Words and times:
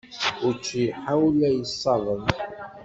Učči 0.47 0.83
ḥawla 1.01 1.47
yessaḍan. 1.55 2.23